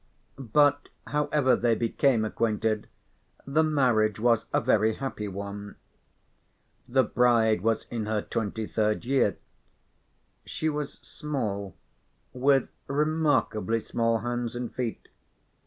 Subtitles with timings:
[0.51, 2.87] But however they became acquainted
[3.45, 5.75] the marriage was a very happy one.
[6.87, 9.37] The bride was in her twenty third year.
[10.43, 11.75] She was small,
[12.33, 15.07] with remarkably small hands and feet.